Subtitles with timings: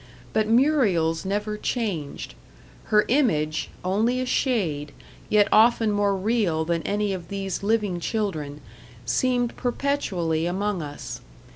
[0.33, 2.33] But Muriel's never changed.
[2.85, 4.93] Her image, only a shade,
[5.29, 8.61] yet often more real than any of these living children,
[9.05, 11.21] seemed perpetually among us.